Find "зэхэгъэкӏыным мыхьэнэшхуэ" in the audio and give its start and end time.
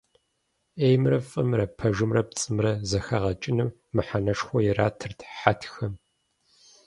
2.89-4.59